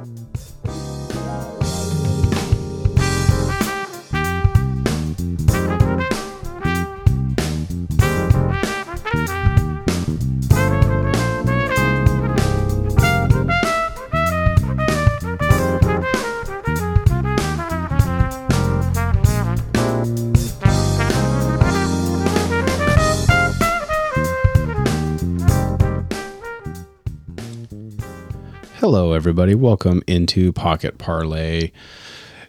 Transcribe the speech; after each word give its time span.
Bye. 0.00 0.49
Hello, 28.80 29.12
everybody. 29.12 29.54
Welcome 29.54 30.02
into 30.06 30.54
Pocket 30.54 30.96
Parlay. 30.96 31.70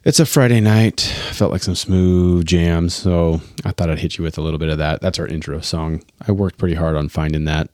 It's 0.05 0.17
a 0.17 0.25
Friday 0.25 0.61
night. 0.61 1.01
Felt 1.01 1.51
like 1.51 1.61
some 1.61 1.75
smooth 1.75 2.45
jams, 2.45 2.93
so 2.93 3.41
I 3.65 3.71
thought 3.71 3.89
I'd 3.89 3.99
hit 3.99 4.17
you 4.17 4.23
with 4.23 4.37
a 4.37 4.41
little 4.41 4.57
bit 4.57 4.69
of 4.69 4.77
that. 4.77 5.01
That's 5.01 5.19
our 5.19 5.27
intro 5.27 5.59
song. 5.59 6.05
I 6.25 6.31
worked 6.31 6.57
pretty 6.57 6.75
hard 6.75 6.95
on 6.95 7.09
finding 7.09 7.43
that. 7.45 7.69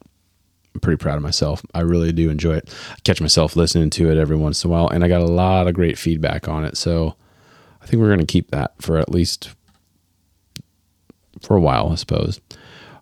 I'm 0.73 0.79
pretty 0.79 0.97
proud 0.97 1.17
of 1.17 1.21
myself. 1.21 1.63
I 1.75 1.81
really 1.81 2.11
do 2.11 2.31
enjoy 2.31 2.55
it. 2.55 2.75
I 2.93 2.95
catch 3.03 3.21
myself 3.21 3.55
listening 3.55 3.91
to 3.91 4.09
it 4.09 4.17
every 4.17 4.35
once 4.35 4.63
in 4.63 4.71
a 4.71 4.73
while, 4.73 4.89
and 4.89 5.03
I 5.03 5.07
got 5.07 5.21
a 5.21 5.25
lot 5.25 5.67
of 5.67 5.75
great 5.75 5.99
feedback 5.99 6.47
on 6.47 6.65
it. 6.65 6.77
So 6.77 7.15
I 7.79 7.85
think 7.85 8.01
we're 8.01 8.07
going 8.07 8.21
to 8.21 8.25
keep 8.25 8.49
that 8.49 8.73
for 8.81 8.97
at 8.97 9.11
least 9.11 9.53
for 11.43 11.55
a 11.55 11.61
while, 11.61 11.91
I 11.91 11.95
suppose. 11.95 12.41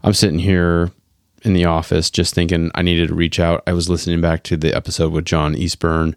I'm 0.04 0.14
sitting 0.14 0.40
here 0.40 0.92
in 1.46 1.54
the 1.54 1.66
office 1.66 2.10
just 2.10 2.34
thinking 2.34 2.72
I 2.74 2.82
needed 2.82 3.10
to 3.10 3.16
reach 3.16 3.40
out. 3.40 3.64
I 3.68 3.74
was 3.74 3.90
listening 3.90 4.20
back 4.20 4.44
to 4.44 4.58
the 4.58 4.76
episode 4.76 5.14
with 5.14 5.26
John 5.26 5.54
Eastburn, 5.54 6.16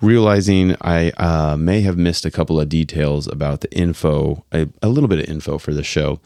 realizing 0.00 0.76
I 0.80 1.10
uh, 1.10 1.56
may 1.56 1.80
have 1.80 1.98
missed 1.98 2.24
a 2.24 2.30
couple 2.30 2.60
of 2.60 2.68
details 2.68 3.26
about 3.26 3.60
the 3.60 3.72
info, 3.72 4.44
a, 4.52 4.68
a 4.80 4.88
little 4.88 5.08
bit 5.08 5.18
of 5.18 5.28
info 5.28 5.58
for 5.58 5.74
the 5.74 5.82
show. 5.82 6.20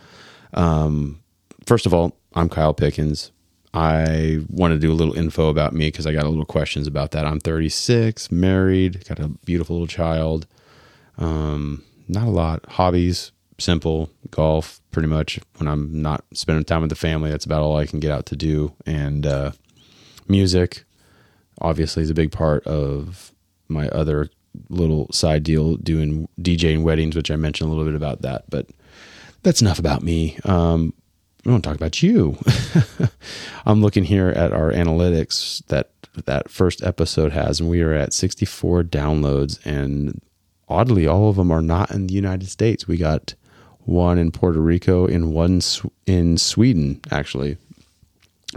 Um, 0.52 1.20
first 1.64 1.86
of 1.86 1.94
all, 1.94 2.16
I'm 2.34 2.48
Kyle 2.48 2.74
Pickens. 2.74 3.32
I 3.72 4.40
want 4.48 4.72
to 4.72 4.78
do 4.78 4.92
a 4.92 4.94
little 4.94 5.16
info 5.16 5.48
about 5.48 5.72
me 5.72 5.88
because 5.88 6.06
I 6.06 6.12
got 6.12 6.24
a 6.24 6.28
little 6.28 6.44
questions 6.44 6.86
about 6.86 7.12
that. 7.12 7.24
I'm 7.24 7.40
36, 7.40 8.30
married, 8.30 9.06
got 9.08 9.18
a 9.18 9.28
beautiful 9.28 9.76
little 9.76 9.86
child. 9.86 10.46
Um, 11.16 11.82
not 12.08 12.26
a 12.26 12.30
lot. 12.30 12.64
Hobbies, 12.68 13.32
simple 13.58 14.10
golf 14.30 14.80
pretty 14.92 15.08
much 15.08 15.40
when 15.56 15.66
i'm 15.66 16.00
not 16.00 16.24
spending 16.32 16.64
time 16.64 16.80
with 16.80 16.90
the 16.90 16.96
family. 16.96 17.30
That's 17.30 17.44
about 17.44 17.62
all 17.62 17.76
i 17.76 17.86
can 17.86 18.00
get 18.00 18.12
out 18.12 18.26
to 18.26 18.36
do. 18.36 18.72
And 18.86 19.26
uh, 19.26 19.52
music 20.28 20.84
obviously 21.60 22.02
is 22.02 22.10
a 22.10 22.14
big 22.14 22.30
part 22.30 22.64
of 22.66 23.32
my 23.68 23.88
other 23.88 24.30
little 24.68 25.10
side 25.12 25.42
deal 25.42 25.76
doing 25.76 26.28
djing 26.40 26.82
weddings 26.82 27.14
which 27.14 27.30
i 27.30 27.36
mentioned 27.36 27.68
a 27.68 27.70
little 27.70 27.84
bit 27.84 27.94
about 27.94 28.22
that 28.22 28.44
but 28.48 28.66
that's 29.42 29.60
enough 29.60 29.78
about 29.78 30.02
me. 30.02 30.38
Um, 30.44 30.92
want 31.44 31.64
to 31.64 31.68
talk 31.68 31.76
about 31.76 32.02
you. 32.02 32.36
I'm 33.66 33.80
looking 33.80 34.04
here 34.04 34.28
at 34.28 34.52
our 34.52 34.70
analytics 34.72 35.64
that 35.66 35.90
that 36.26 36.50
first 36.50 36.82
episode 36.82 37.32
has 37.32 37.60
and 37.60 37.70
we 37.70 37.80
are 37.80 37.94
at 37.94 38.12
64 38.12 38.82
downloads 38.82 39.64
and 39.64 40.20
oddly 40.68 41.06
all 41.06 41.30
of 41.30 41.36
them 41.36 41.52
are 41.52 41.62
not 41.62 41.92
in 41.92 42.08
the 42.08 42.14
united 42.14 42.48
states. 42.48 42.88
We 42.88 42.96
got 42.96 43.34
one 43.89 44.19
in 44.19 44.31
Puerto 44.31 44.61
Rico, 44.61 45.06
in 45.06 45.33
one 45.33 45.62
in 46.06 46.36
Sweden, 46.36 47.00
actually. 47.11 47.56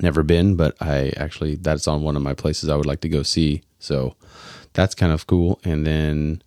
Never 0.02 0.24
been, 0.24 0.58
but 0.58 0.76
I 0.82 1.14
actually, 1.16 1.56
that's 1.56 1.88
on 1.88 2.04
one 2.04 2.18
of 2.18 2.22
my 2.22 2.34
places 2.34 2.68
I 2.68 2.76
would 2.76 2.86
like 2.86 3.00
to 3.02 3.10
go 3.10 3.24
see. 3.24 3.62
So 3.80 4.16
that's 4.74 4.94
kind 4.94 5.14
of 5.14 5.28
cool. 5.28 5.62
And 5.64 5.88
then 5.88 6.44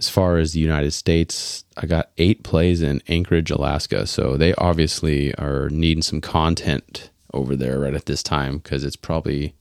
as 0.00 0.08
far 0.08 0.38
as 0.38 0.52
the 0.52 0.58
United 0.58 0.92
States, 0.92 1.64
I 1.76 1.86
got 1.86 2.10
eight 2.18 2.42
plays 2.42 2.82
in 2.82 3.02
Anchorage, 3.06 3.52
Alaska. 3.52 4.04
So 4.08 4.36
they 4.36 4.52
obviously 4.54 5.32
are 5.36 5.68
needing 5.70 6.02
some 6.02 6.20
content 6.20 7.10
over 7.32 7.54
there 7.54 7.78
right 7.78 7.94
at 7.94 8.06
this 8.06 8.22
time 8.22 8.58
because 8.58 8.82
it's 8.82 8.96
probably 8.96 9.54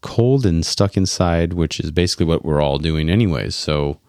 cold 0.00 0.44
and 0.44 0.66
stuck 0.66 0.96
inside, 0.96 1.52
which 1.52 1.78
is 1.78 1.92
basically 1.92 2.26
what 2.26 2.44
we're 2.44 2.60
all 2.60 2.78
doing, 2.78 3.08
anyways. 3.08 3.54
So 3.54 4.00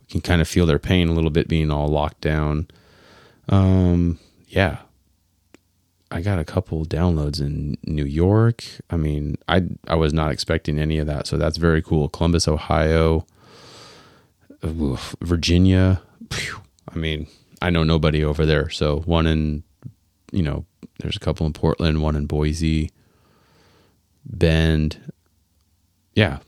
we 0.00 0.06
can 0.10 0.22
kind 0.22 0.40
of 0.40 0.48
feel 0.48 0.66
their 0.66 0.80
pain 0.80 1.08
a 1.08 1.12
little 1.12 1.30
bit 1.30 1.46
being 1.46 1.70
all 1.70 1.86
locked 1.86 2.20
down. 2.20 2.66
Um, 3.48 4.18
yeah, 4.48 4.78
I 6.10 6.20
got 6.20 6.38
a 6.38 6.44
couple 6.44 6.84
downloads 6.84 7.40
in 7.40 7.76
New 7.84 8.04
York. 8.04 8.64
I 8.90 8.96
mean, 8.96 9.36
I 9.48 9.62
I 9.86 9.94
was 9.96 10.12
not 10.12 10.30
expecting 10.32 10.78
any 10.78 10.98
of 10.98 11.06
that, 11.06 11.26
so 11.26 11.36
that's 11.36 11.56
very 11.56 11.82
cool. 11.82 12.08
Columbus, 12.08 12.48
Ohio, 12.48 13.26
Virginia. 14.62 16.02
I 16.88 16.96
mean, 16.96 17.26
I 17.60 17.70
know 17.70 17.84
nobody 17.84 18.24
over 18.24 18.46
there. 18.46 18.70
So 18.70 19.00
one 19.00 19.26
in, 19.26 19.62
you 20.32 20.42
know, 20.42 20.64
there's 21.00 21.16
a 21.16 21.20
couple 21.20 21.46
in 21.46 21.52
Portland, 21.52 22.02
one 22.02 22.16
in 22.16 22.26
Boise, 22.26 22.90
Bend. 24.24 25.12
Yeah, 26.14 26.38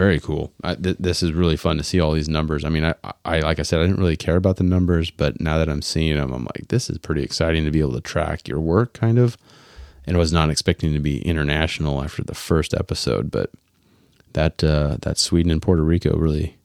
very 0.00 0.18
cool. 0.18 0.50
I, 0.64 0.76
th- 0.76 0.96
this 0.98 1.22
is 1.22 1.34
really 1.34 1.58
fun 1.58 1.76
to 1.76 1.84
see 1.84 2.00
all 2.00 2.12
these 2.12 2.28
numbers. 2.28 2.64
I 2.64 2.70
mean, 2.70 2.86
I, 2.86 2.94
I, 3.22 3.40
like 3.40 3.58
I 3.58 3.62
said, 3.62 3.80
I 3.80 3.82
didn't 3.82 4.00
really 4.00 4.16
care 4.16 4.36
about 4.36 4.56
the 4.56 4.64
numbers, 4.64 5.10
but 5.10 5.42
now 5.42 5.58
that 5.58 5.68
I'm 5.68 5.82
seeing 5.82 6.16
them, 6.16 6.32
I'm 6.32 6.44
like, 6.44 6.68
this 6.68 6.88
is 6.88 6.96
pretty 6.96 7.22
exciting 7.22 7.66
to 7.66 7.70
be 7.70 7.80
able 7.80 7.92
to 7.92 8.00
track 8.00 8.48
your 8.48 8.60
work, 8.60 8.94
kind 8.94 9.18
of. 9.18 9.36
And 10.06 10.16
I 10.16 10.18
was 10.18 10.32
not 10.32 10.48
expecting 10.48 10.94
to 10.94 11.00
be 11.00 11.20
international 11.20 12.02
after 12.02 12.24
the 12.24 12.34
first 12.34 12.72
episode, 12.72 13.30
but 13.30 13.50
that 14.32 14.64
uh, 14.64 14.96
that 15.02 15.18
Sweden 15.18 15.52
and 15.52 15.60
Puerto 15.60 15.82
Rico 15.82 16.16
really 16.16 16.56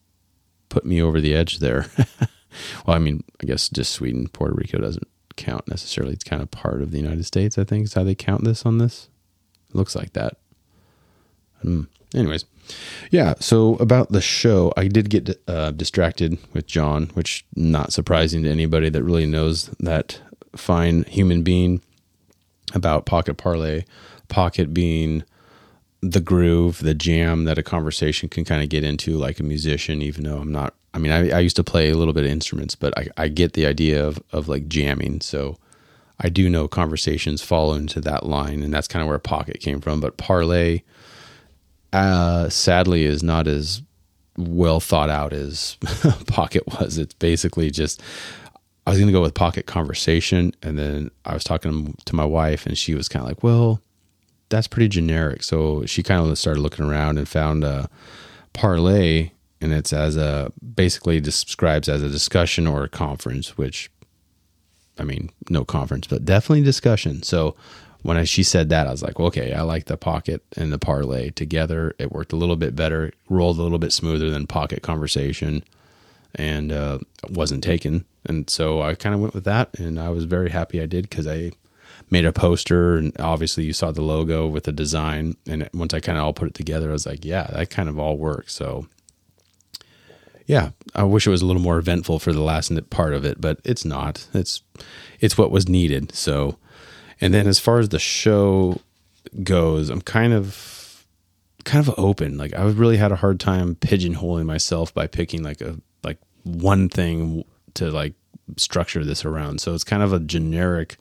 put 0.69 0.85
me 0.85 1.01
over 1.01 1.19
the 1.19 1.35
edge 1.35 1.59
there. 1.59 1.87
well, 2.87 2.95
I 2.95 2.99
mean, 2.99 3.25
I 3.43 3.47
guess 3.47 3.67
just 3.67 3.91
Sweden, 3.91 4.29
Puerto 4.29 4.55
Rico 4.55 4.77
doesn't 4.77 5.09
count 5.35 5.67
necessarily. 5.67 6.13
It's 6.13 6.23
kind 6.23 6.41
of 6.41 6.51
part 6.51 6.81
of 6.81 6.91
the 6.91 6.99
United 6.99 7.25
States. 7.25 7.57
I 7.57 7.65
think 7.65 7.83
is 7.83 7.95
how 7.95 8.05
they 8.05 8.15
count 8.15 8.45
this 8.45 8.65
on 8.65 8.77
this. 8.77 9.09
It 9.69 9.75
looks 9.75 9.93
like 9.93 10.13
that. 10.13 10.37
Hmm. 11.61 11.83
Anyways, 12.13 12.45
yeah. 13.11 13.33
So 13.39 13.75
about 13.75 14.11
the 14.11 14.21
show, 14.21 14.71
I 14.77 14.87
did 14.87 15.09
get 15.09 15.41
uh, 15.47 15.71
distracted 15.71 16.37
with 16.53 16.65
John, 16.67 17.07
which 17.13 17.45
not 17.55 17.91
surprising 17.91 18.43
to 18.43 18.49
anybody 18.49 18.89
that 18.89 19.03
really 19.03 19.25
knows 19.25 19.65
that 19.79 20.19
fine 20.55 21.03
human 21.03 21.43
being 21.43 21.81
about 22.73 23.05
Pocket 23.05 23.35
Parlay. 23.35 23.83
Pocket 24.27 24.73
being 24.73 25.23
the 26.01 26.21
groove, 26.21 26.79
the 26.79 26.93
jam 26.93 27.45
that 27.45 27.57
a 27.57 27.63
conversation 27.63 28.29
can 28.29 28.45
kind 28.45 28.63
of 28.63 28.69
get 28.69 28.83
into, 28.83 29.17
like 29.17 29.39
a 29.39 29.43
musician. 29.43 30.01
Even 30.01 30.23
though 30.23 30.37
I'm 30.37 30.51
not, 30.51 30.73
I 30.93 30.99
mean, 30.99 31.11
I, 31.11 31.29
I 31.31 31.39
used 31.39 31.55
to 31.57 31.63
play 31.63 31.89
a 31.89 31.97
little 31.97 32.13
bit 32.13 32.25
of 32.25 32.31
instruments, 32.31 32.75
but 32.75 32.97
I, 32.97 33.07
I 33.17 33.27
get 33.27 33.53
the 33.53 33.65
idea 33.65 34.05
of 34.05 34.21
of 34.31 34.47
like 34.47 34.67
jamming. 34.67 35.21
So 35.21 35.57
I 36.19 36.29
do 36.29 36.49
know 36.49 36.67
conversations 36.67 37.41
fall 37.41 37.73
into 37.73 37.99
that 38.01 38.25
line, 38.25 38.63
and 38.63 38.73
that's 38.73 38.87
kind 38.87 39.01
of 39.01 39.09
where 39.09 39.19
Pocket 39.19 39.59
came 39.59 39.81
from. 39.81 39.99
But 39.99 40.17
Parlay 40.17 40.81
uh, 42.03 42.49
sadly 42.49 43.05
is 43.05 43.23
not 43.23 43.47
as 43.47 43.81
well 44.37 44.79
thought 44.79 45.09
out 45.09 45.33
as 45.33 45.77
Pocket 46.27 46.63
was. 46.67 46.97
It's 46.97 47.13
basically 47.13 47.71
just 47.71 48.01
I 48.85 48.91
was 48.91 48.99
going 48.99 49.07
to 49.07 49.13
go 49.13 49.21
with 49.21 49.33
Pocket 49.33 49.65
Conversation, 49.65 50.53
and 50.61 50.77
then 50.77 51.09
I 51.25 51.33
was 51.33 51.43
talking 51.43 51.95
to 52.05 52.15
my 52.15 52.25
wife, 52.25 52.65
and 52.65 52.77
she 52.77 52.93
was 52.93 53.09
kind 53.09 53.23
of 53.23 53.29
like, 53.29 53.43
"Well, 53.43 53.81
that's 54.49 54.67
pretty 54.67 54.89
generic." 54.89 55.43
So 55.43 55.85
she 55.85 56.03
kind 56.03 56.29
of 56.29 56.37
started 56.37 56.61
looking 56.61 56.85
around 56.85 57.17
and 57.17 57.27
found 57.27 57.63
a 57.63 57.89
parlay, 58.53 59.31
and 59.61 59.73
it's 59.73 59.93
as 59.93 60.17
a 60.17 60.51
basically 60.75 61.19
describes 61.19 61.89
as 61.89 62.03
a 62.03 62.09
discussion 62.09 62.67
or 62.67 62.83
a 62.83 62.89
conference, 62.89 63.57
which 63.57 63.89
I 64.99 65.03
mean, 65.03 65.29
no 65.49 65.65
conference, 65.65 66.07
but 66.07 66.25
definitely 66.25 66.63
discussion. 66.63 67.23
So 67.23 67.55
when 68.05 68.17
I, 68.17 68.23
she 68.23 68.43
said 68.43 68.69
that, 68.69 68.85
I 68.85 68.91
was 68.91 69.01
like, 69.01 69.17
well, 69.17 69.29
okay, 69.29 69.51
I 69.53 69.63
like 69.63 69.85
the 69.85 69.97
pocket 69.97 70.43
and 70.55 70.71
the 70.71 70.77
parlay 70.77 71.31
together. 71.31 71.95
It 71.97 72.11
worked 72.11 72.33
a 72.33 72.35
little 72.35 72.55
bit 72.55 72.75
better, 72.75 73.11
rolled 73.29 73.57
a 73.57 73.63
little 73.63 73.79
bit 73.79 73.91
smoother 73.91 74.29
than 74.29 74.45
pocket 74.45 74.83
conversation, 74.83 75.63
and 76.35 76.71
uh, 76.71 76.99
wasn't 77.31 77.63
taken. 77.63 78.05
And 78.23 78.47
so 78.47 78.83
I 78.83 78.93
kind 78.93 79.15
of 79.15 79.21
went 79.21 79.33
with 79.33 79.43
that, 79.45 79.79
and 79.79 79.99
I 79.99 80.09
was 80.09 80.25
very 80.25 80.51
happy 80.51 80.79
I 80.79 80.85
did 80.85 81.09
because 81.09 81.25
I 81.25 81.53
made 82.11 82.25
a 82.25 82.31
poster, 82.31 82.95
and 82.95 83.11
obviously 83.19 83.63
you 83.63 83.73
saw 83.73 83.89
the 83.89 84.03
logo 84.03 84.45
with 84.45 84.65
the 84.65 84.71
design. 84.71 85.35
And 85.47 85.67
once 85.73 85.91
I 85.91 85.99
kind 85.99 86.19
of 86.19 86.25
all 86.25 86.33
put 86.33 86.49
it 86.49 86.53
together, 86.53 86.89
I 86.89 86.93
was 86.93 87.07
like, 87.07 87.25
yeah, 87.25 87.47
that 87.53 87.71
kind 87.71 87.89
of 87.89 87.97
all 87.97 88.17
works. 88.19 88.53
So 88.53 88.85
yeah, 90.45 90.73
I 90.93 91.01
wish 91.05 91.25
it 91.25 91.31
was 91.31 91.41
a 91.41 91.47
little 91.47 91.59
more 91.59 91.79
eventful 91.79 92.19
for 92.19 92.33
the 92.33 92.43
last 92.43 92.71
part 92.91 93.15
of 93.15 93.25
it, 93.25 93.41
but 93.41 93.59
it's 93.63 93.83
not. 93.83 94.27
It's 94.31 94.61
it's 95.19 95.39
what 95.39 95.49
was 95.49 95.67
needed. 95.67 96.13
So 96.13 96.59
and 97.21 97.33
then 97.33 97.47
as 97.47 97.59
far 97.59 97.79
as 97.79 97.89
the 97.89 97.99
show 97.99 98.81
goes, 99.43 99.89
I'm 99.89 100.01
kind 100.01 100.33
of 100.33 101.05
kind 101.63 101.85
of 101.87 101.93
open. 101.97 102.37
Like 102.37 102.53
I 102.53 102.63
really 102.63 102.97
had 102.97 103.11
a 103.11 103.17
hard 103.17 103.39
time 103.39 103.75
pigeonholing 103.75 104.45
myself 104.45 104.93
by 104.93 105.07
picking 105.07 105.43
like 105.43 105.61
a 105.61 105.77
like 106.03 106.19
one 106.43 106.89
thing 106.89 107.43
to 107.75 107.91
like 107.91 108.13
structure 108.57 109.03
this 109.03 109.25
around. 109.25 109.61
So 109.61 109.73
it's 109.73 109.83
kind 109.83 110.03
of 110.03 110.13
a 110.13 110.19
generic 110.19 110.97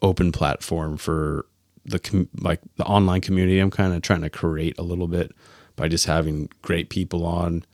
open 0.00 0.32
platform 0.32 0.96
for 0.96 1.46
the 1.84 1.98
com- 1.98 2.28
like 2.40 2.60
the 2.76 2.84
online 2.84 3.20
community 3.20 3.58
I'm 3.58 3.70
kind 3.70 3.92
of 3.92 4.02
trying 4.02 4.22
to 4.22 4.30
create 4.30 4.78
a 4.78 4.82
little 4.82 5.08
bit 5.08 5.32
by 5.76 5.88
just 5.88 6.06
having 6.06 6.48
great 6.60 6.88
people 6.90 7.24
on, 7.26 7.64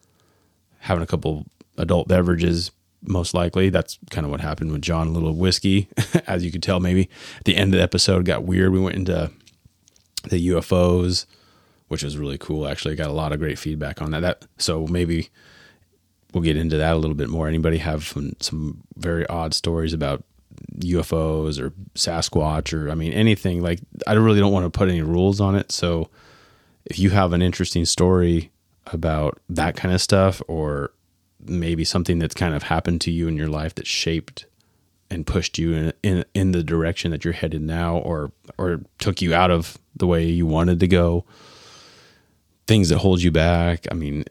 having 0.78 1.02
a 1.02 1.06
couple 1.06 1.46
adult 1.76 2.08
beverages, 2.08 2.70
most 3.02 3.34
likely. 3.34 3.70
That's 3.70 3.98
kind 4.10 4.24
of 4.24 4.30
what 4.30 4.40
happened 4.40 4.72
with 4.72 4.82
John, 4.82 5.08
a 5.08 5.10
little 5.10 5.34
whiskey, 5.34 5.88
as 6.26 6.44
you 6.44 6.50
could 6.50 6.62
tell, 6.62 6.80
maybe. 6.80 7.08
At 7.38 7.44
the 7.44 7.56
end 7.56 7.74
of 7.74 7.78
the 7.78 7.82
episode 7.82 8.24
got 8.24 8.44
weird. 8.44 8.72
We 8.72 8.80
went 8.80 8.96
into 8.96 9.30
the 10.24 10.48
UFOs, 10.48 11.26
which 11.88 12.02
was 12.02 12.16
really 12.16 12.38
cool. 12.38 12.66
Actually, 12.66 12.96
got 12.96 13.10
a 13.10 13.12
lot 13.12 13.32
of 13.32 13.38
great 13.38 13.58
feedback 13.58 14.02
on 14.02 14.10
that. 14.10 14.20
That 14.20 14.46
so 14.58 14.86
maybe 14.86 15.28
we'll 16.32 16.42
get 16.42 16.56
into 16.56 16.76
that 16.76 16.94
a 16.94 16.98
little 16.98 17.16
bit 17.16 17.28
more. 17.28 17.48
Anybody 17.48 17.78
have 17.78 18.04
some, 18.04 18.34
some 18.40 18.82
very 18.96 19.26
odd 19.28 19.54
stories 19.54 19.92
about 19.92 20.24
UFOs 20.80 21.60
or 21.60 21.70
Sasquatch 21.94 22.72
or 22.72 22.90
I 22.90 22.94
mean 22.94 23.12
anything 23.12 23.62
like 23.62 23.80
I 24.06 24.14
really 24.14 24.40
don't 24.40 24.52
want 24.52 24.66
to 24.66 24.76
put 24.76 24.88
any 24.88 25.02
rules 25.02 25.40
on 25.40 25.54
it. 25.54 25.72
So 25.72 26.10
if 26.84 26.98
you 26.98 27.10
have 27.10 27.32
an 27.32 27.42
interesting 27.42 27.84
story 27.84 28.50
about 28.86 29.38
that 29.48 29.76
kind 29.76 29.94
of 29.94 30.00
stuff 30.00 30.42
or 30.48 30.92
maybe 31.40 31.84
something 31.84 32.18
that's 32.18 32.34
kind 32.34 32.54
of 32.54 32.64
happened 32.64 33.00
to 33.02 33.10
you 33.10 33.28
in 33.28 33.36
your 33.36 33.48
life 33.48 33.74
that 33.76 33.86
shaped 33.86 34.46
and 35.10 35.26
pushed 35.26 35.58
you 35.58 35.72
in, 35.72 35.92
in 36.02 36.24
in 36.34 36.52
the 36.52 36.62
direction 36.62 37.10
that 37.10 37.24
you're 37.24 37.32
headed 37.32 37.62
now 37.62 37.98
or 37.98 38.32
or 38.58 38.80
took 38.98 39.22
you 39.22 39.34
out 39.34 39.50
of 39.50 39.78
the 39.96 40.06
way 40.06 40.24
you 40.24 40.46
wanted 40.46 40.80
to 40.80 40.88
go. 40.88 41.24
Things 42.66 42.90
that 42.90 42.98
hold 42.98 43.22
you 43.22 43.30
back. 43.30 43.86
I 43.90 43.94
mean 43.94 44.24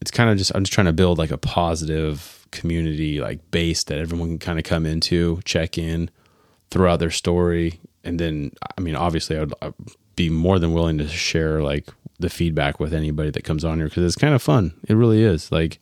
it's 0.00 0.10
kind 0.10 0.28
of 0.30 0.36
just 0.36 0.50
i'm 0.56 0.64
just 0.64 0.72
trying 0.72 0.86
to 0.86 0.92
build 0.92 1.16
like 1.16 1.30
a 1.30 1.38
positive 1.38 2.44
community 2.50 3.20
like 3.20 3.38
base 3.52 3.84
that 3.84 3.98
everyone 3.98 4.30
can 4.30 4.38
kind 4.40 4.58
of 4.58 4.64
come 4.64 4.84
into 4.84 5.40
check 5.44 5.78
in 5.78 6.10
throw 6.72 6.92
out 6.92 6.98
their 6.98 7.10
story. 7.10 7.78
And 8.02 8.18
then 8.18 8.52
i 8.76 8.80
mean 8.80 8.96
obviously 8.96 9.38
i'd, 9.38 9.52
I'd 9.62 9.74
be 10.16 10.28
more 10.28 10.58
than 10.58 10.72
willing 10.72 10.98
to 10.98 11.08
share 11.08 11.62
like 11.62 11.88
the 12.18 12.30
feedback 12.30 12.80
with 12.80 12.94
anybody 12.94 13.30
that 13.30 13.44
comes 13.44 13.64
on 13.64 13.78
here 13.78 13.88
because 13.88 14.04
it's 14.04 14.16
kind 14.16 14.34
of 14.34 14.42
fun. 14.42 14.74
It 14.88 14.94
really 14.94 15.22
is. 15.22 15.52
Like 15.52 15.78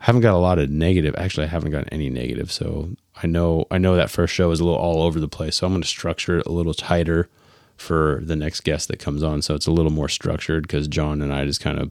I 0.00 0.04
haven't 0.06 0.22
got 0.22 0.34
a 0.34 0.38
lot 0.38 0.58
of 0.58 0.70
negative. 0.70 1.14
Actually, 1.18 1.44
I 1.44 1.50
haven't 1.50 1.72
gotten 1.72 1.88
any 1.90 2.08
negative. 2.08 2.50
So 2.50 2.90
I 3.22 3.26
know 3.26 3.66
I 3.70 3.78
know 3.78 3.96
that 3.96 4.10
first 4.10 4.32
show 4.32 4.50
is 4.50 4.60
a 4.60 4.64
little 4.64 4.78
all 4.78 5.02
over 5.02 5.20
the 5.20 5.28
place. 5.28 5.56
So 5.56 5.66
I'm 5.66 5.72
going 5.72 5.82
to 5.82 5.88
structure 5.88 6.38
it 6.38 6.46
a 6.46 6.52
little 6.52 6.74
tighter 6.74 7.28
for 7.76 8.20
the 8.22 8.36
next 8.36 8.60
guest 8.60 8.88
that 8.88 8.98
comes 8.98 9.22
on. 9.22 9.42
So 9.42 9.54
it's 9.54 9.66
a 9.66 9.72
little 9.72 9.92
more 9.92 10.08
structured 10.08 10.62
because 10.62 10.88
John 10.88 11.20
and 11.22 11.32
I 11.32 11.44
just 11.44 11.60
kind 11.60 11.78
of 11.78 11.90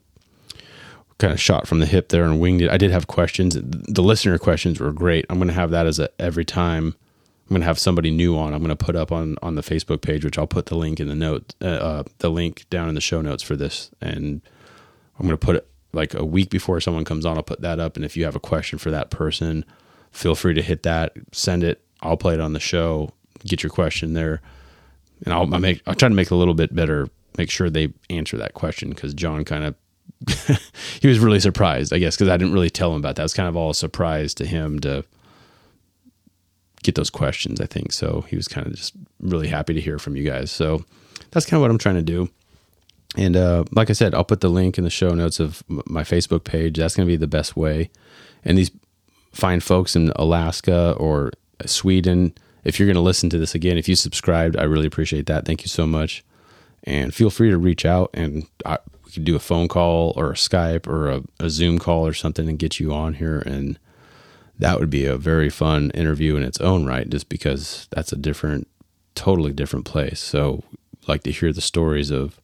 kind 1.20 1.34
of 1.34 1.40
shot 1.40 1.68
from 1.68 1.80
the 1.80 1.86
hip 1.86 2.10
there 2.10 2.24
and 2.24 2.40
winged 2.40 2.62
it. 2.62 2.70
I 2.70 2.78
did 2.78 2.92
have 2.92 3.08
questions. 3.08 3.58
The 3.60 4.02
listener 4.02 4.38
questions 4.38 4.80
were 4.80 4.94
great. 4.94 5.26
I'm 5.30 5.38
going 5.38 5.50
to 5.50 5.54
have 5.54 5.72
that 5.72 5.86
as 5.86 6.00
a 6.00 6.10
every 6.20 6.46
time. 6.46 6.96
I'm 7.46 7.56
going 7.56 7.62
to 7.62 7.68
have 7.68 7.80
somebody 7.80 8.12
new 8.12 8.38
on. 8.38 8.54
I'm 8.54 8.60
going 8.60 8.70
to 8.70 8.86
put 8.86 8.96
up 8.96 9.12
on 9.12 9.36
on 9.44 9.56
the 9.56 9.62
Facebook 9.62 10.02
page, 10.02 10.26
which 10.26 10.38
I'll 10.38 10.48
put 10.48 10.68
the 10.68 10.78
link 10.78 11.00
in 11.00 11.08
the 11.08 11.16
note, 11.16 11.54
uh, 11.62 11.66
uh, 11.66 12.04
the 12.20 12.30
link 12.30 12.66
down 12.70 12.90
in 12.90 12.96
the 12.96 13.02
show 13.02 13.22
notes 13.22 13.44
for 13.44 13.56
this, 13.56 13.92
and 14.02 14.42
I'm 15.20 15.28
going 15.28 15.38
to 15.38 15.46
put 15.46 15.56
it 15.58 15.69
like 15.94 16.14
a 16.14 16.26
week 16.26 16.50
before 16.50 16.80
someone 16.80 17.06
comes 17.06 17.26
on, 17.26 17.38
I'll 17.38 17.44
put 17.44 17.62
that 17.62 17.80
up. 17.80 17.96
And 17.96 18.06
if 18.06 18.16
you 18.16 18.26
have 18.26 18.36
a 18.36 18.40
question 18.40 18.80
for 18.80 18.92
that 18.92 19.10
person, 19.10 19.66
feel 20.12 20.36
free 20.36 20.54
to 20.54 20.62
hit 20.62 20.84
that, 20.84 21.14
send 21.32 21.64
it. 21.64 21.84
I'll 22.02 22.18
play 22.18 22.34
it 22.34 22.40
on 22.40 22.54
the 22.54 22.60
show, 22.60 23.10
get 23.46 23.64
your 23.64 23.70
question 23.70 24.14
there. 24.14 24.42
And 25.26 25.34
I'll, 25.34 25.54
I'll 25.54 25.60
make, 25.60 25.82
I'll 25.86 25.96
try 25.96 26.10
to 26.10 26.16
make 26.16 26.28
it 26.28 26.34
a 26.34 26.38
little 26.38 26.54
bit 26.54 26.74
better, 26.74 27.10
make 27.38 27.50
sure 27.50 27.70
they 27.70 27.94
answer 28.10 28.38
that 28.38 28.54
question. 28.54 28.94
Cause 28.94 29.14
John 29.14 29.44
kind 29.44 29.64
of, 29.66 29.76
he 31.02 31.08
was 31.08 31.20
really 31.20 31.40
surprised, 31.40 31.92
I 31.94 31.98
guess, 31.98 32.16
cause 32.16 32.30
I 32.30 32.38
didn't 32.38 32.54
really 32.54 32.70
tell 32.70 32.92
him 32.92 33.00
about 33.00 33.16
that. 33.16 33.24
It 33.24 33.26
was 33.26 33.34
kind 33.34 33.50
of 33.50 33.58
all 33.58 33.72
a 33.72 33.76
surprise 33.76 34.34
to 34.36 34.46
him 34.46 34.80
to 34.82 35.04
get 36.84 36.96
those 36.96 37.10
questions, 37.10 37.60
I 37.60 37.66
think. 37.66 37.92
So 37.92 38.26
he 38.30 38.36
was 38.36 38.48
kind 38.48 38.66
of 38.66 38.74
just 38.74 38.94
really 39.20 39.48
happy 39.48 39.74
to 39.74 39.82
hear 39.82 40.00
from 40.00 40.16
you 40.16 40.24
guys. 40.24 40.52
So 40.52 40.86
that's 41.32 41.46
kind 41.46 41.58
of 41.58 41.62
what 41.62 41.72
I'm 41.72 41.78
trying 41.78 41.96
to 41.96 42.02
do. 42.02 42.30
And 43.18 43.36
uh, 43.36 43.64
like 43.72 43.90
I 43.90 43.94
said, 43.94 44.14
I'll 44.14 44.24
put 44.24 44.42
the 44.42 44.50
link 44.50 44.78
in 44.78 44.84
the 44.84 44.90
show 44.90 45.10
notes 45.10 45.40
of 45.40 45.64
my 45.68 46.04
Facebook 46.04 46.44
page. 46.44 46.78
That's 46.78 46.96
going 46.96 47.08
to 47.08 47.12
be 47.12 47.18
the 47.18 47.28
best 47.28 47.58
way. 47.58 47.90
And 48.46 48.58
these 48.58 48.72
fine 49.32 49.60
folks 49.60 49.96
in 49.96 50.12
Alaska 50.16 50.94
or 50.94 51.32
Sweden, 51.66 52.34
if 52.64 52.80
you're 52.80 52.88
going 52.88 52.96
to 52.96 53.02
listen 53.02 53.30
to 53.32 53.40
this 53.40 53.56
again, 53.56 53.78
if 53.78 53.90
you 53.90 53.96
subscribed, 53.96 54.58
I 54.58 54.64
really 54.64 54.88
appreciate 54.88 55.26
that. 55.26 55.46
Thank 55.46 55.64
you 55.64 55.68
so 55.68 55.88
much. 55.88 56.24
And 56.84 57.14
feel 57.14 57.30
free 57.30 57.50
to 57.50 57.58
reach 57.58 57.86
out 57.86 58.10
and 58.14 58.48
I, 58.66 58.78
we 59.06 59.12
could 59.12 59.26
do 59.26 59.36
a 59.36 59.40
phone 59.40 59.68
call 59.68 60.14
or 60.16 60.32
a 60.32 60.36
Skype 60.36 60.88
or 60.88 61.10
a, 61.10 61.24
a 61.40 61.50
Zoom 61.50 61.80
call 61.80 62.06
or 62.06 62.14
something 62.14 62.48
and 62.48 62.60
get 62.60 62.80
you 62.80 62.94
on 62.94 63.16
here. 63.16 63.40
And 63.40 63.80
that 64.60 64.80
would 64.80 64.90
be 64.90 65.06
a 65.06 65.18
very 65.18 65.50
fun 65.50 65.90
interview 65.92 66.36
in 66.36 66.44
its 66.44 66.62
own 66.62 66.86
right, 66.86 67.10
just 67.10 67.28
because 67.28 67.88
that's 67.90 68.12
a 68.12 68.18
different, 68.18 68.68
totally 69.16 69.52
different 69.52 69.86
place. 69.86 70.20
So, 70.20 70.64
like 71.08 71.24
to 71.24 71.32
hear 71.32 71.52
the 71.52 71.62
stories 71.62 72.12
of 72.12 72.40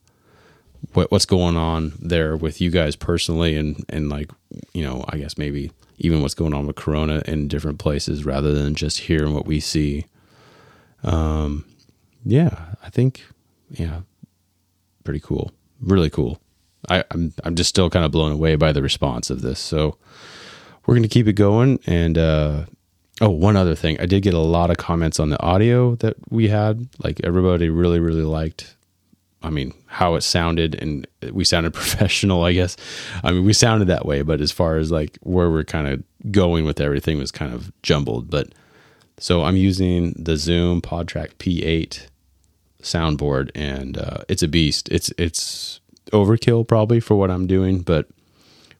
what, 0.93 1.11
what's 1.11 1.25
going 1.25 1.57
on 1.57 1.93
there 1.99 2.35
with 2.37 2.61
you 2.61 2.69
guys 2.69 2.95
personally 2.95 3.55
and 3.55 3.83
and 3.89 4.09
like 4.09 4.31
you 4.73 4.83
know 4.83 5.03
i 5.09 5.17
guess 5.17 5.37
maybe 5.37 5.71
even 5.97 6.21
what's 6.21 6.33
going 6.33 6.53
on 6.53 6.67
with 6.67 6.75
corona 6.75 7.21
in 7.25 7.47
different 7.47 7.79
places 7.79 8.25
rather 8.25 8.53
than 8.53 8.75
just 8.75 8.99
hearing 8.99 9.33
what 9.33 9.45
we 9.45 9.59
see 9.59 10.05
um 11.03 11.65
yeah 12.23 12.75
i 12.83 12.89
think 12.89 13.23
yeah 13.69 14.01
pretty 15.03 15.19
cool 15.19 15.51
really 15.81 16.09
cool 16.09 16.39
I, 16.89 17.03
I'm 17.11 17.33
I'm 17.43 17.55
just 17.55 17.69
still 17.69 17.89
kind 17.89 18.05
of 18.05 18.11
blown 18.11 18.31
away 18.31 18.55
by 18.55 18.71
the 18.71 18.81
response 18.81 19.29
of 19.29 19.41
this. 19.41 19.59
So 19.59 19.97
we're 20.85 20.95
going 20.95 21.03
to 21.03 21.09
keep 21.09 21.27
it 21.27 21.33
going. 21.33 21.79
And 21.85 22.17
uh, 22.17 22.65
oh, 23.21 23.29
one 23.29 23.55
other 23.55 23.75
thing, 23.75 23.99
I 23.99 24.05
did 24.05 24.23
get 24.23 24.33
a 24.33 24.39
lot 24.39 24.69
of 24.69 24.77
comments 24.77 25.19
on 25.19 25.29
the 25.29 25.41
audio 25.41 25.95
that 25.95 26.15
we 26.29 26.49
had. 26.49 26.87
Like 27.03 27.21
everybody 27.23 27.69
really 27.69 27.99
really 27.99 28.23
liked 28.23 28.74
I 29.45 29.49
mean, 29.49 29.73
how 29.85 30.15
it 30.15 30.21
sounded, 30.21 30.75
and 30.75 31.07
we 31.31 31.43
sounded 31.43 31.73
professional, 31.81 32.43
I 32.43 32.53
guess. 32.53 32.75
I 33.23 33.31
mean, 33.31 33.45
we 33.45 33.53
sounded 33.53 33.87
that 33.87 34.05
way, 34.05 34.21
but 34.23 34.41
as 34.41 34.51
far 34.51 34.77
as 34.77 34.91
like 34.91 35.17
where 35.21 35.49
we're 35.49 35.63
kind 35.63 35.87
of 35.87 36.03
going 36.31 36.65
with 36.65 36.81
everything 36.81 37.17
was 37.17 37.31
kind 37.31 37.53
of 37.53 37.71
jumbled. 37.83 38.29
But 38.29 38.49
so 39.17 39.43
I'm 39.43 39.55
using 39.55 40.13
the 40.17 40.35
Zoom 40.35 40.81
PodTrak 40.81 41.35
P8 41.35 42.07
soundboard, 42.81 43.51
and 43.53 43.97
uh, 43.97 44.23
it's 44.27 44.43
a 44.43 44.47
beast. 44.47 44.89
It's 44.89 45.11
it's 45.17 45.79
overkill 46.11 46.67
probably 46.67 46.99
for 46.99 47.15
what 47.15 47.31
I'm 47.31 47.47
doing, 47.47 47.81
but 47.81 48.07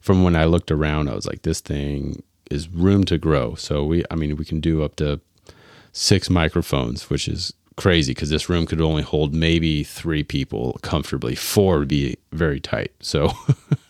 from 0.01 0.23
when 0.23 0.35
I 0.35 0.45
looked 0.45 0.71
around, 0.71 1.09
I 1.09 1.15
was 1.15 1.25
like, 1.25 1.41
this 1.41 1.62
thing 1.62 2.21
is 2.51 2.69
room 2.69 3.03
to 3.06 3.17
grow. 3.17 3.56
So 3.56 3.83
we, 3.83 4.03
I 4.12 4.15
mean, 4.15 4.35
we 4.35 4.45
can 4.45 4.59
do 4.59 4.83
up 4.83 4.95
to 4.97 5.19
six 5.91 6.29
microphones, 6.29 7.09
which 7.09 7.27
is 7.27 7.53
crazy 7.75 8.13
because 8.13 8.30
this 8.30 8.50
room 8.50 8.66
could 8.66 8.81
only 8.81 9.04
hold 9.04 9.33
maybe 9.33 9.83
three 9.83 10.24
people 10.24 10.80
comfortably. 10.81 11.36
Four 11.36 11.80
would 11.80 11.88
be 11.88 12.18
very 12.31 12.60
tight. 12.60 12.92
So, 13.01 13.31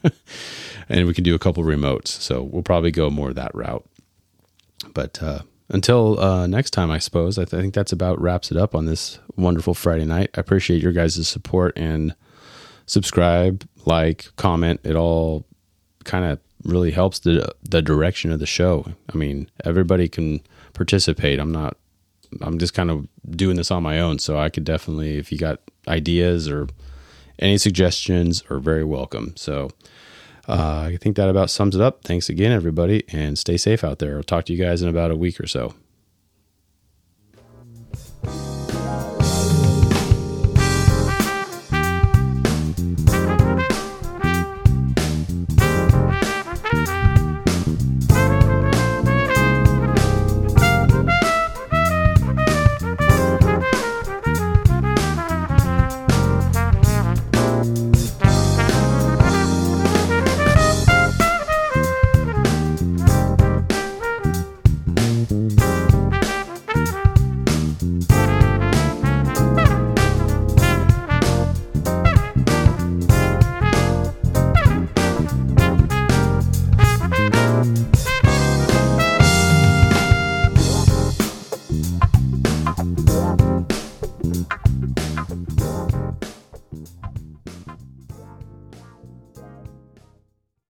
and 0.89 1.07
we 1.07 1.13
can 1.13 1.23
do 1.23 1.35
a 1.35 1.39
couple 1.39 1.63
remotes. 1.63 2.07
So 2.07 2.41
we'll 2.41 2.63
probably 2.63 2.91
go 2.91 3.09
more 3.09 3.33
that 3.33 3.53
route. 3.53 3.85
But 4.93 5.21
uh, 5.21 5.39
until 5.69 6.19
uh, 6.19 6.47
next 6.47 6.71
time, 6.71 6.91
I 6.91 6.99
suppose, 6.99 7.37
I, 7.37 7.45
th- 7.45 7.53
I 7.53 7.61
think 7.61 7.73
that's 7.73 7.91
about 7.91 8.21
wraps 8.21 8.51
it 8.51 8.57
up 8.57 8.75
on 8.75 8.85
this 8.85 9.19
wonderful 9.35 9.73
Friday 9.73 10.05
night. 10.05 10.29
I 10.35 10.39
appreciate 10.39 10.81
your 10.81 10.91
guys' 10.91 11.27
support 11.27 11.73
and 11.77 12.15
subscribe, 12.85 13.67
like, 13.85 14.27
comment. 14.35 14.79
It 14.83 14.95
all 14.95 15.45
kind 16.03 16.25
of 16.25 16.39
really 16.63 16.91
helps 16.91 17.19
the 17.19 17.53
the 17.63 17.81
direction 17.81 18.31
of 18.31 18.39
the 18.39 18.45
show. 18.45 18.85
I 19.13 19.17
mean, 19.17 19.49
everybody 19.63 20.07
can 20.07 20.41
participate. 20.73 21.39
I'm 21.39 21.51
not 21.51 21.77
I'm 22.41 22.59
just 22.59 22.73
kind 22.73 22.91
of 22.91 23.07
doing 23.29 23.57
this 23.57 23.71
on 23.71 23.83
my 23.83 23.99
own. 23.99 24.19
So 24.19 24.37
I 24.37 24.49
could 24.49 24.63
definitely, 24.63 25.17
if 25.17 25.31
you 25.31 25.37
got 25.37 25.59
ideas 25.87 26.49
or 26.49 26.67
any 27.39 27.57
suggestions, 27.57 28.43
are 28.49 28.59
very 28.59 28.83
welcome. 28.83 29.33
So 29.35 29.69
uh, 30.47 30.89
I 30.93 30.97
think 31.01 31.15
that 31.15 31.29
about 31.29 31.49
sums 31.49 31.75
it 31.75 31.81
up. 31.81 32.03
Thanks 32.03 32.29
again, 32.29 32.51
everybody, 32.51 33.03
and 33.11 33.37
stay 33.37 33.57
safe 33.57 33.83
out 33.83 33.99
there. 33.99 34.17
I'll 34.17 34.23
talk 34.23 34.45
to 34.45 34.53
you 34.53 34.63
guys 34.63 34.81
in 34.81 34.89
about 34.89 35.11
a 35.11 35.15
week 35.15 35.39
or 35.39 35.47
so. 35.47 35.73